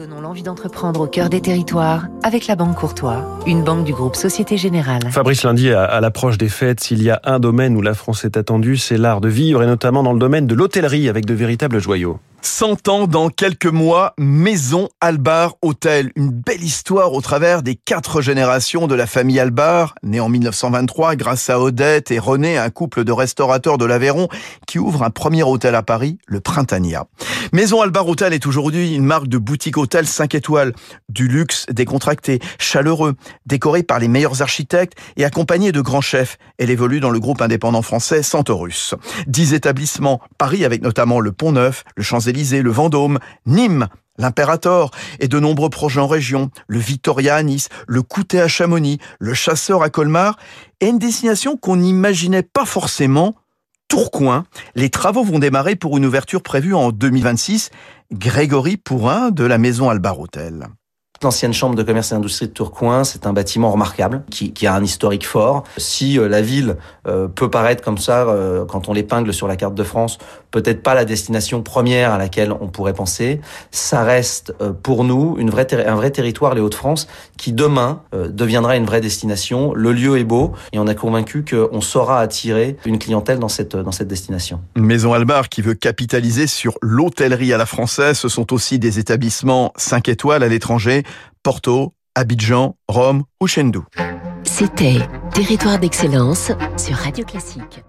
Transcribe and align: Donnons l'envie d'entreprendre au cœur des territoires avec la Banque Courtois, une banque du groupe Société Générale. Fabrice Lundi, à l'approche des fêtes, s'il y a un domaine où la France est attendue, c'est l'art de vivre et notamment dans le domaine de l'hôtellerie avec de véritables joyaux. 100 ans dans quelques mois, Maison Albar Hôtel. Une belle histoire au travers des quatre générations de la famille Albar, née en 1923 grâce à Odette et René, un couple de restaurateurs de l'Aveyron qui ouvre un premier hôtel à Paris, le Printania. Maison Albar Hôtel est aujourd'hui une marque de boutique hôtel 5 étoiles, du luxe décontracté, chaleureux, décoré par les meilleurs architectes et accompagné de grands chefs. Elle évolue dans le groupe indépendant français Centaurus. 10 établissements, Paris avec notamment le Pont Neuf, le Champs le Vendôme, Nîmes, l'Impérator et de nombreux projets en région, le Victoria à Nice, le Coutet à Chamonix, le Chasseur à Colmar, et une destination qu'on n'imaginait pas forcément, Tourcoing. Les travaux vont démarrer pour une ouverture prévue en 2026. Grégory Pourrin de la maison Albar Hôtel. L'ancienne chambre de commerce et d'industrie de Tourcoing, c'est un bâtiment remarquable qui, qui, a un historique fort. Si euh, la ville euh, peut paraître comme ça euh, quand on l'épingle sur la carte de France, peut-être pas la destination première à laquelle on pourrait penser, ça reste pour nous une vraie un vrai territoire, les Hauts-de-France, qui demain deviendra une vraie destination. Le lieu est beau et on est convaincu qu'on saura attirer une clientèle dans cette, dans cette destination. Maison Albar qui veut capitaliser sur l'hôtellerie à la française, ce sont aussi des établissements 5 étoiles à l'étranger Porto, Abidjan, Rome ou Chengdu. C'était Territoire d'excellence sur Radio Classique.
Donnons 0.00 0.22
l'envie 0.22 0.42
d'entreprendre 0.42 1.02
au 1.02 1.06
cœur 1.06 1.28
des 1.28 1.42
territoires 1.42 2.06
avec 2.22 2.46
la 2.46 2.56
Banque 2.56 2.74
Courtois, 2.74 3.38
une 3.46 3.62
banque 3.62 3.84
du 3.84 3.92
groupe 3.92 4.16
Société 4.16 4.56
Générale. 4.56 5.02
Fabrice 5.10 5.42
Lundi, 5.42 5.70
à 5.72 6.00
l'approche 6.00 6.38
des 6.38 6.48
fêtes, 6.48 6.80
s'il 6.80 7.02
y 7.02 7.10
a 7.10 7.20
un 7.24 7.38
domaine 7.38 7.76
où 7.76 7.82
la 7.82 7.92
France 7.92 8.24
est 8.24 8.38
attendue, 8.38 8.78
c'est 8.78 8.96
l'art 8.96 9.20
de 9.20 9.28
vivre 9.28 9.62
et 9.62 9.66
notamment 9.66 10.02
dans 10.02 10.14
le 10.14 10.18
domaine 10.18 10.46
de 10.46 10.54
l'hôtellerie 10.54 11.10
avec 11.10 11.26
de 11.26 11.34
véritables 11.34 11.80
joyaux. 11.80 12.18
100 12.42 12.88
ans 12.88 13.06
dans 13.06 13.28
quelques 13.28 13.66
mois, 13.66 14.14
Maison 14.18 14.88
Albar 15.02 15.56
Hôtel. 15.60 16.10
Une 16.16 16.30
belle 16.30 16.62
histoire 16.62 17.12
au 17.12 17.20
travers 17.20 17.62
des 17.62 17.74
quatre 17.74 18.22
générations 18.22 18.86
de 18.86 18.94
la 18.94 19.06
famille 19.06 19.38
Albar, 19.38 19.94
née 20.02 20.20
en 20.20 20.30
1923 20.30 21.16
grâce 21.16 21.50
à 21.50 21.60
Odette 21.60 22.10
et 22.10 22.18
René, 22.18 22.56
un 22.56 22.70
couple 22.70 23.04
de 23.04 23.12
restaurateurs 23.12 23.76
de 23.76 23.84
l'Aveyron 23.84 24.28
qui 24.66 24.78
ouvre 24.78 25.02
un 25.02 25.10
premier 25.10 25.42
hôtel 25.42 25.74
à 25.74 25.82
Paris, 25.82 26.18
le 26.26 26.40
Printania. 26.40 27.04
Maison 27.52 27.80
Albar 27.82 28.06
Hôtel 28.08 28.32
est 28.32 28.46
aujourd'hui 28.46 28.94
une 28.94 29.04
marque 29.04 29.28
de 29.28 29.38
boutique 29.38 29.76
hôtel 29.76 30.06
5 30.06 30.34
étoiles, 30.34 30.72
du 31.08 31.28
luxe 31.28 31.66
décontracté, 31.70 32.38
chaleureux, 32.58 33.14
décoré 33.46 33.82
par 33.82 33.98
les 33.98 34.08
meilleurs 34.08 34.42
architectes 34.42 34.94
et 35.16 35.24
accompagné 35.24 35.72
de 35.72 35.80
grands 35.80 36.00
chefs. 36.00 36.38
Elle 36.58 36.70
évolue 36.70 37.00
dans 37.00 37.10
le 37.10 37.20
groupe 37.20 37.42
indépendant 37.42 37.82
français 37.82 38.22
Centaurus. 38.22 38.94
10 39.26 39.54
établissements, 39.54 40.20
Paris 40.38 40.64
avec 40.64 40.82
notamment 40.82 41.20
le 41.20 41.32
Pont 41.32 41.52
Neuf, 41.52 41.84
le 41.96 42.02
Champs 42.02 42.18
le 42.20 42.70
Vendôme, 42.70 43.18
Nîmes, 43.46 43.88
l'Impérator 44.18 44.90
et 45.18 45.28
de 45.28 45.40
nombreux 45.40 45.70
projets 45.70 46.00
en 46.00 46.06
région, 46.06 46.50
le 46.68 46.78
Victoria 46.78 47.36
à 47.36 47.42
Nice, 47.42 47.68
le 47.86 48.02
Coutet 48.02 48.40
à 48.40 48.48
Chamonix, 48.48 48.98
le 49.18 49.34
Chasseur 49.34 49.82
à 49.82 49.90
Colmar, 49.90 50.36
et 50.80 50.88
une 50.88 50.98
destination 50.98 51.56
qu'on 51.56 51.76
n'imaginait 51.76 52.42
pas 52.42 52.64
forcément, 52.64 53.34
Tourcoing. 53.90 54.44
Les 54.76 54.88
travaux 54.88 55.24
vont 55.24 55.40
démarrer 55.40 55.74
pour 55.74 55.98
une 55.98 56.06
ouverture 56.06 56.42
prévue 56.42 56.74
en 56.74 56.92
2026. 56.92 57.70
Grégory 58.12 58.76
Pourrin 58.76 59.32
de 59.32 59.44
la 59.44 59.58
maison 59.58 59.90
Albar 59.90 60.20
Hôtel. 60.20 60.68
L'ancienne 61.22 61.52
chambre 61.52 61.74
de 61.74 61.82
commerce 61.82 62.12
et 62.12 62.14
d'industrie 62.14 62.46
de 62.46 62.52
Tourcoing, 62.52 63.04
c'est 63.04 63.26
un 63.26 63.34
bâtiment 63.34 63.70
remarquable 63.70 64.22
qui, 64.30 64.54
qui, 64.54 64.66
a 64.66 64.74
un 64.74 64.82
historique 64.82 65.26
fort. 65.26 65.64
Si 65.76 66.18
euh, 66.18 66.28
la 66.28 66.40
ville 66.40 66.78
euh, 67.06 67.28
peut 67.28 67.50
paraître 67.50 67.84
comme 67.84 67.98
ça 67.98 68.26
euh, 68.26 68.64
quand 68.64 68.88
on 68.88 68.94
l'épingle 68.94 69.34
sur 69.34 69.46
la 69.46 69.56
carte 69.56 69.74
de 69.74 69.82
France, 69.82 70.16
peut-être 70.50 70.82
pas 70.82 70.94
la 70.94 71.04
destination 71.04 71.62
première 71.62 72.12
à 72.12 72.16
laquelle 72.16 72.52
on 72.58 72.68
pourrait 72.68 72.94
penser, 72.94 73.42
ça 73.70 74.02
reste 74.02 74.54
pour 74.82 75.04
nous 75.04 75.36
une 75.38 75.50
vraie 75.50 75.66
un 75.86 75.94
vrai 75.94 76.10
territoire, 76.10 76.54
les 76.54 76.62
Hauts-de-France, 76.62 77.06
qui 77.36 77.52
demain 77.52 78.00
deviendra 78.12 78.76
une 78.76 78.86
vraie 78.86 79.02
destination. 79.02 79.74
Le 79.74 79.92
lieu 79.92 80.18
est 80.18 80.24
beau 80.24 80.52
et 80.72 80.78
on 80.78 80.86
est 80.86 80.94
convaincu 80.94 81.44
qu'on 81.44 81.82
saura 81.82 82.20
attirer 82.20 82.78
une 82.86 82.98
clientèle 82.98 83.38
dans 83.38 83.48
cette, 83.48 83.76
dans 83.76 83.92
cette 83.92 84.08
destination. 84.08 84.60
Maison 84.74 85.12
Albar 85.12 85.50
qui 85.50 85.60
veut 85.60 85.74
capitaliser 85.74 86.46
sur 86.46 86.78
l'hôtellerie 86.82 87.52
à 87.52 87.58
la 87.58 87.66
française, 87.66 88.18
ce 88.18 88.28
sont 88.28 88.52
aussi 88.52 88.78
des 88.78 88.98
établissements 88.98 89.72
5 89.76 90.08
étoiles 90.08 90.42
à 90.42 90.48
l'étranger 90.48 91.04
Porto, 91.42 91.94
Abidjan, 92.14 92.76
Rome 92.86 93.24
ou 93.40 93.46
Chengdu. 93.46 93.78
C'était 94.44 94.98
Territoire 95.32 95.78
d'excellence 95.78 96.52
sur 96.76 96.96
Radio 96.96 97.24
Classique. 97.24 97.82